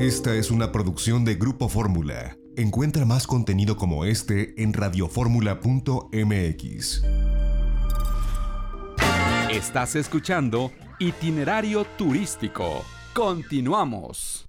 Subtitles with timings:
[0.00, 2.38] Esta es una producción de Grupo Fórmula.
[2.56, 7.02] Encuentra más contenido como este en radioformula.mx.
[9.50, 12.82] Estás escuchando Itinerario Turístico.
[13.12, 14.48] Continuamos.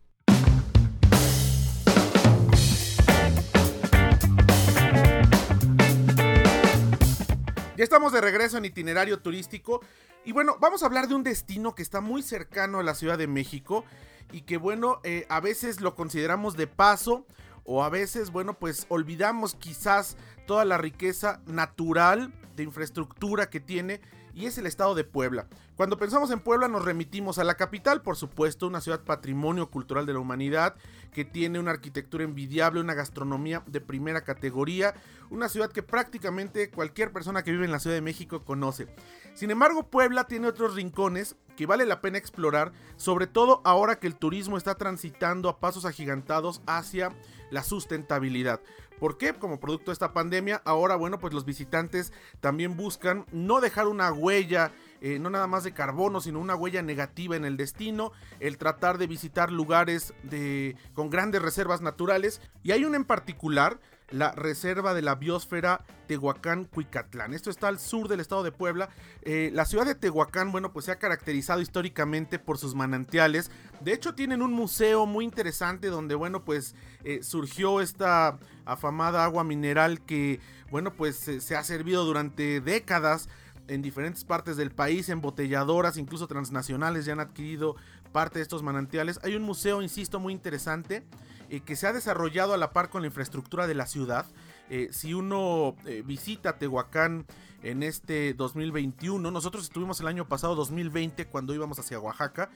[7.76, 9.82] Ya estamos de regreso en itinerario turístico
[10.24, 13.18] y bueno, vamos a hablar de un destino que está muy cercano a la Ciudad
[13.18, 13.84] de México
[14.32, 17.26] y que bueno, eh, a veces lo consideramos de paso
[17.64, 24.02] o a veces, bueno, pues olvidamos quizás toda la riqueza natural de infraestructura que tiene
[24.34, 25.48] y es el estado de Puebla.
[25.76, 30.06] Cuando pensamos en Puebla nos remitimos a la capital, por supuesto, una ciudad patrimonio cultural
[30.06, 30.76] de la humanidad
[31.12, 34.94] que tiene una arquitectura envidiable, una gastronomía de primera categoría,
[35.30, 38.88] una ciudad que prácticamente cualquier persona que vive en la Ciudad de México conoce.
[39.34, 44.08] Sin embargo, Puebla tiene otros rincones que vale la pena explorar, sobre todo ahora que
[44.08, 47.16] el turismo está transitando a pasos agigantados hacia
[47.52, 48.62] la sustentabilidad.
[49.00, 49.36] ¿Por qué?
[49.36, 54.12] Como producto de esta pandemia, ahora, bueno, pues los visitantes también buscan no dejar una
[54.12, 54.72] huella,
[55.02, 58.98] eh, no nada más de carbono, sino una huella negativa en el destino, el tratar
[58.98, 62.40] de visitar lugares de, con grandes reservas naturales.
[62.64, 63.80] Y hay una en particular
[64.12, 67.34] la Reserva de la Biosfera Tehuacán-Cuicatlán.
[67.34, 68.90] Esto está al sur del estado de Puebla.
[69.22, 73.50] Eh, la ciudad de Tehuacán, bueno, pues se ha caracterizado históricamente por sus manantiales.
[73.80, 79.44] De hecho, tienen un museo muy interesante donde, bueno, pues eh, surgió esta afamada agua
[79.44, 83.30] mineral que, bueno, pues se ha servido durante décadas
[83.68, 87.76] en diferentes partes del país, embotelladoras, incluso transnacionales ya han adquirido
[88.12, 89.20] parte de estos manantiales.
[89.24, 91.04] Hay un museo, insisto, muy interesante
[91.50, 94.26] eh, que se ha desarrollado a la par con la infraestructura de la ciudad.
[94.70, 97.26] Eh, si uno eh, visita Tehuacán
[97.62, 102.50] en este 2021, nosotros estuvimos el año pasado 2020 cuando íbamos hacia Oaxaca,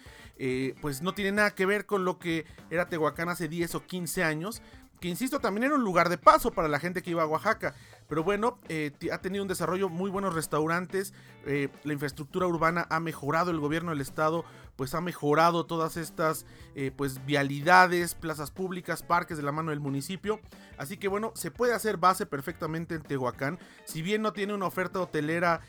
[0.82, 4.24] pues no tiene nada que ver con lo que era Tehuacán hace 10 o 15
[4.24, 4.64] años
[5.00, 7.76] que insisto también era un lugar de paso para la gente que iba a Oaxaca.
[8.08, 11.14] Pero bueno, eh, ha tenido un desarrollo, muy buenos restaurantes,
[11.46, 14.46] eh, la infraestructura urbana ha mejorado, el gobierno del estado
[14.76, 16.46] pues ha mejorado todas estas
[16.76, 20.40] eh, pues vialidades, plazas públicas, parques de la mano del municipio.
[20.78, 23.58] Así que bueno, se puede hacer base perfectamente en Tehuacán.
[23.86, 25.62] Si bien no tiene una oferta hotelera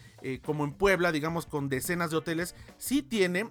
[0.42, 3.50] como en Puebla, digamos con decenas de hoteles, sí tiene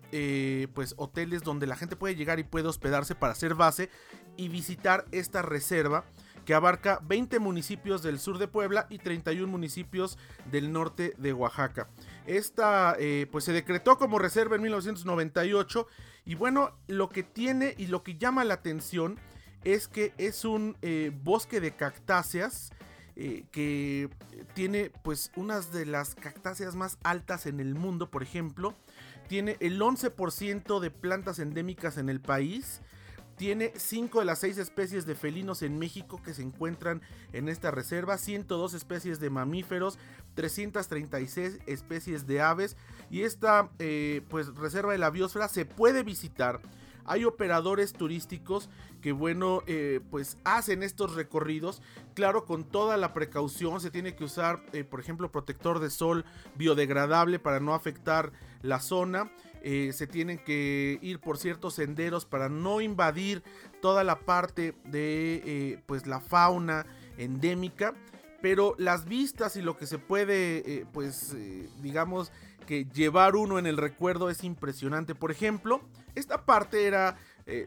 [0.73, 3.89] pues hoteles donde la gente puede llegar y puede hospedarse para hacer base
[4.37, 6.05] y visitar esta reserva
[6.45, 10.17] que abarca 20 municipios del sur de Puebla y 31 municipios
[10.51, 11.89] del norte de Oaxaca.
[12.27, 15.87] Esta eh, pues se decretó como reserva en 1998
[16.25, 19.19] y bueno, lo que tiene y lo que llama la atención
[19.63, 22.71] es que es un eh, bosque de cactáceas
[23.15, 24.09] eh, que
[24.53, 28.73] tiene pues unas de las cactáceas más altas en el mundo, por ejemplo.
[29.27, 32.81] Tiene el 11% de plantas endémicas en el país
[33.37, 37.01] tiene 5 de las 6 especies de felinos en México que se encuentran
[37.33, 39.97] en esta reserva, 102 especies de mamíferos,
[40.35, 42.77] 336 especies de aves
[43.09, 46.61] y esta eh, pues reserva de la biosfera se puede visitar.
[47.05, 48.69] Hay operadores turísticos
[49.01, 51.81] que bueno eh, pues hacen estos recorridos,
[52.15, 56.25] claro con toda la precaución, se tiene que usar eh, por ejemplo protector de sol
[56.55, 59.31] biodegradable para no afectar la zona.
[59.61, 63.43] Eh, se tienen que ir por ciertos senderos para no invadir
[63.81, 66.85] toda la parte de pues la fauna
[67.17, 67.95] endémica
[68.43, 71.35] pero las vistas y lo que se puede pues
[71.81, 72.31] digamos
[72.65, 75.81] que llevar uno en el recuerdo es impresionante por ejemplo
[76.15, 77.17] esta parte era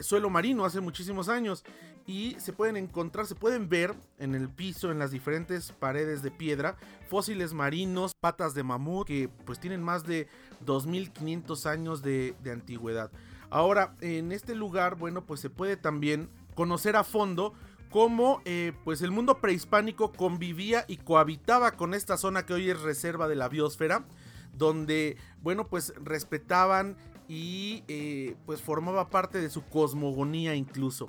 [0.00, 1.64] suelo marino hace muchísimos años
[2.08, 6.30] y se pueden encontrar, se pueden ver en el piso, en las diferentes paredes de
[6.30, 6.78] piedra,
[7.10, 10.26] fósiles marinos, patas de mamut, que pues tienen más de
[10.64, 13.10] 2500 años de, antigüedad.
[13.50, 17.52] Ahora, en este lugar, bueno, pues se puede también conocer a fondo
[17.90, 22.80] cómo eh, pues el mundo prehispánico convivía y cohabitaba con esta zona que hoy es
[22.80, 24.06] reserva de la biosfera,
[24.54, 26.96] donde, bueno, pues respetaban
[27.28, 31.08] y eh, pues formaba parte de su cosmogonía incluso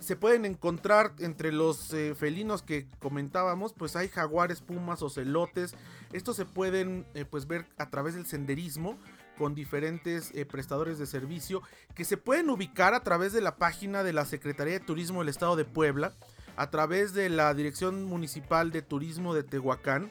[0.00, 5.74] se pueden encontrar entre los eh, felinos que comentábamos, pues hay jaguares, pumas, ocelotes.
[6.12, 8.98] Estos se pueden eh, pues ver a través del senderismo
[9.38, 11.62] con diferentes prestadores de servicio
[11.94, 15.30] que se pueden ubicar a través de la página de la Secretaría de Turismo del
[15.30, 16.12] Estado de Puebla,
[16.56, 20.10] a través de la Dirección Municipal de Turismo de Tehuacán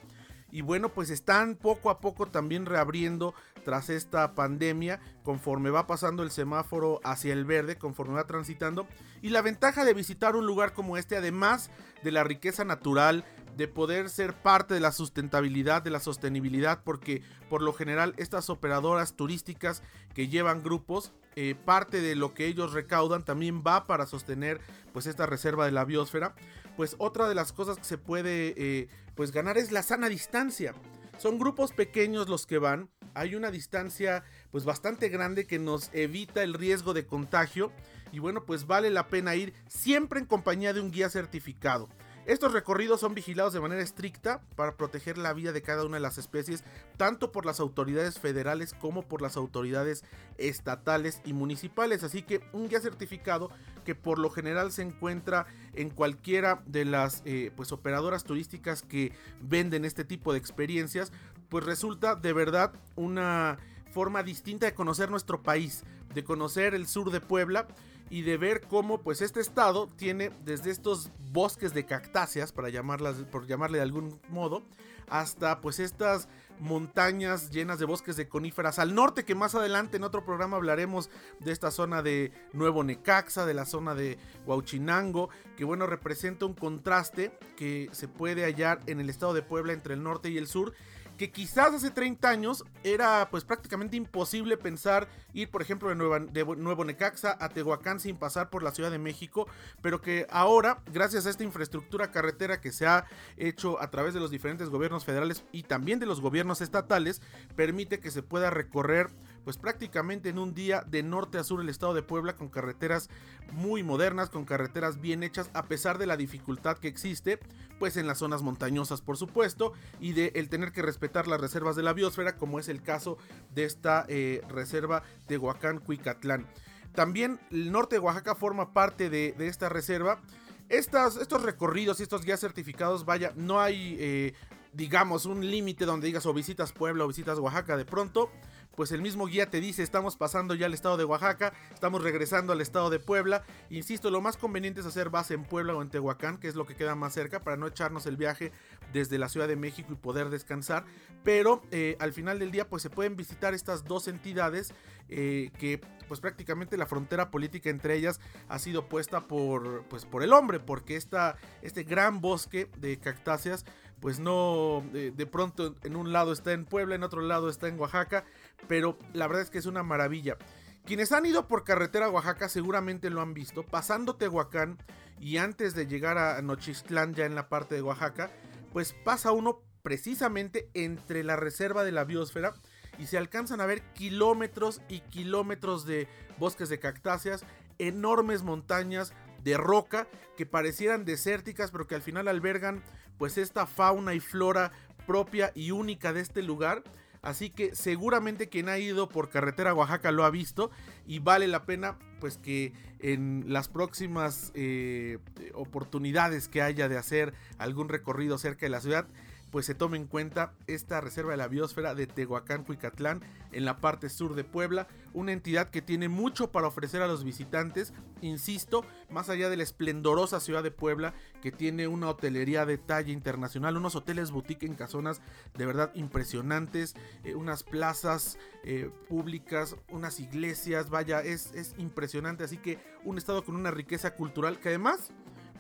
[0.58, 6.24] y bueno, pues están poco a poco también reabriendo tras esta pandemia, conforme va pasando
[6.24, 8.88] el semáforo hacia el verde, conforme va transitando.
[9.22, 11.70] Y la ventaja de visitar un lugar como este, además
[12.04, 13.24] de la riqueza natural,
[13.58, 18.50] de poder ser parte de la sustentabilidad, de la sostenibilidad, porque por lo general estas
[18.50, 19.82] operadoras turísticas
[20.14, 24.62] que llevan grupos, eh, parte de lo que ellos recaudan también va para sostener
[24.94, 26.36] pues esta reserva de la biosfera.
[26.76, 30.76] Pues otra de las cosas que se puede eh, pues ganar es la sana distancia.
[31.18, 36.44] Son grupos pequeños los que van, hay una distancia pues bastante grande que nos evita
[36.44, 37.72] el riesgo de contagio
[38.12, 41.90] y bueno pues vale la pena ir siempre en compañía de un guía certificado.
[42.28, 46.02] Estos recorridos son vigilados de manera estricta para proteger la vida de cada una de
[46.02, 46.66] las especies,
[46.98, 50.04] tanto por las autoridades federales como por las autoridades
[50.38, 52.04] estatales y municipales.
[52.04, 53.50] Así que un guía certificado
[53.86, 59.14] que por lo general se encuentra en cualquiera de las eh, pues, operadoras turísticas que
[59.40, 61.14] venden este tipo de experiencias,
[61.48, 63.58] pues resulta de verdad una
[63.94, 67.68] forma distinta de conocer nuestro país, de conocer el sur de Puebla
[68.10, 73.18] y de ver cómo pues este estado tiene desde estos bosques de cactáceas para llamarlas
[73.32, 74.64] por llamarle de algún modo
[75.10, 76.28] hasta pues estas
[76.60, 81.10] montañas llenas de bosques de coníferas al norte que más adelante en otro programa hablaremos
[81.40, 86.54] de esta zona de Nuevo Necaxa, de la zona de Huauchinango, que bueno representa un
[86.54, 90.48] contraste que se puede hallar en el estado de Puebla entre el norte y el
[90.48, 90.74] sur
[91.18, 96.86] que quizás hace 30 años era pues prácticamente imposible pensar ir por ejemplo de, Nuevo
[96.86, 99.48] Necaxa a Tehuacán sin pasar por la Ciudad de México,
[99.82, 103.06] pero que ahora gracias a esta infraestructura carretera que se ha
[103.36, 107.22] hecho a través de los diferentes gobiernos federales y también de los gobiernos estatales,
[107.56, 109.10] permite que se pueda recorrer
[109.48, 113.10] pues prácticamente en un día de norte a sur el estado de Puebla con carreteras
[113.54, 117.40] muy modernas, con carreteras bien hechas a pesar de la dificultad que existe
[117.80, 119.72] pues en las zonas montañosas por supuesto
[120.02, 123.18] y de el tener que respetar las reservas de la biosfera como es el caso
[123.56, 126.46] de esta eh, reserva de Huacán Cuicatlán.
[126.94, 130.20] También el norte de Oaxaca forma parte de, esta reserva.
[130.68, 134.34] estos recorridos y estos guías certificados, vaya, no hay, eh,
[134.78, 138.30] digamos, un límite donde digas o visitas Puebla o visitas Oaxaca de pronto
[138.78, 142.54] pues el mismo guía te dice, estamos pasando ya al estado de Oaxaca, estamos regresando
[142.54, 143.44] al estado de Puebla.
[143.72, 146.68] Insisto, lo más conveniente es hacer base en Puebla o en Tehuacán, que es lo
[146.68, 148.52] que queda más cerca, para no echarnos el viaje
[148.94, 150.86] desde la Ciudad de México y poder descansar.
[151.24, 154.72] Pero eh, al final del día, pues se pueden visitar estas dos entidades
[155.10, 160.22] eh, que pues prácticamente la frontera política entre ellas ha sido puesta por, pues, por
[160.22, 163.66] el hombre, porque esta, este gran bosque de cactáceas
[164.00, 167.80] pues no, de, pronto en un lado está en Puebla, en otro lado está en
[167.80, 168.26] Oaxaca,
[168.68, 170.38] pero la verdad es que es una maravilla.
[170.86, 174.78] Quienes han ido por carretera a Oaxaca seguramente lo han visto, pasando Tehuacán
[175.20, 178.32] y antes de llegar a Nochistlán ya en la parte de Oaxaca,
[178.72, 182.54] pues pasa uno precisamente entre la reserva de la biosfera
[182.98, 186.08] y se alcanzan a ver kilómetros y kilómetros de
[186.38, 187.44] bosques de cactáceas,
[187.80, 189.14] enormes montañas
[189.44, 192.84] de roca que parecieran desérticas pero que al final albergan
[193.18, 194.72] pues esta fauna y flora
[195.06, 196.84] propia y única de este lugar.
[197.22, 200.72] Así que seguramente quien ha ido por carretera a Oaxaca lo ha visto
[201.06, 205.18] y vale la pena pues que en las próximas eh,
[205.54, 209.08] oportunidades que haya de hacer algún recorrido cerca de la ciudad
[209.52, 213.22] pues se tome en cuenta esta reserva de la biosfera de Tehuacán, Cuicatlán,
[213.52, 217.24] en la parte sur de Puebla, una entidad que tiene mucho para ofrecer a los
[217.24, 222.78] visitantes, insisto, más allá de la esplendorosa ciudad de Puebla, que tiene una hotelería de
[222.78, 225.22] talla internacional, unos hoteles boutique en casonas
[225.56, 232.58] de verdad impresionantes, eh, unas plazas eh, públicas, unas iglesias, vaya, es, es impresionante, así
[232.58, 235.12] que un estado con una riqueza cultural que además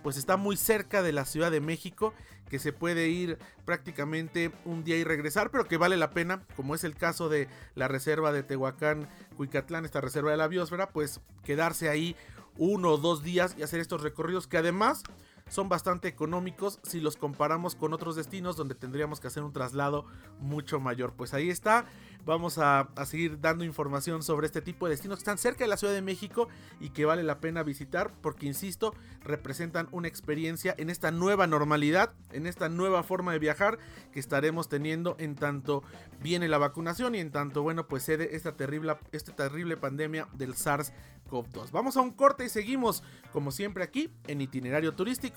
[0.07, 2.13] pues está muy cerca de la Ciudad de México,
[2.49, 6.75] que se puede ir prácticamente un día y regresar, pero que vale la pena, como
[6.75, 11.19] es el caso de la reserva de Tehuacán, Cuicatlán, esta reserva de la biosfera, pues
[11.43, 12.15] quedarse ahí
[12.57, 15.03] uno o dos días y hacer estos recorridos que además
[15.49, 20.05] son bastante económicos si los comparamos con otros destinos donde tendríamos que hacer un traslado
[20.39, 21.13] mucho mayor.
[21.13, 21.85] Pues ahí está,
[22.25, 25.77] vamos a, seguir dando información sobre este tipo de destinos que están cerca de la
[25.77, 26.47] Ciudad de México
[26.79, 32.13] y que vale la pena visitar porque, insisto, representan una experiencia en esta nueva normalidad,
[32.31, 33.79] en esta nueva forma de viajar
[34.11, 35.83] que estaremos teniendo en tanto
[36.21, 40.55] viene la vacunación y en tanto, bueno, pues cede esta terrible, esta terrible pandemia del
[40.55, 41.71] SARS-CoV-2.
[41.71, 45.36] Vamos a un corte y seguimos, como siempre, aquí en itinerario turístico